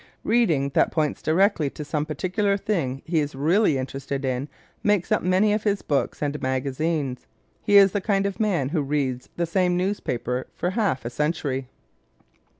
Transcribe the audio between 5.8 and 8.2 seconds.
books and magazines. He is the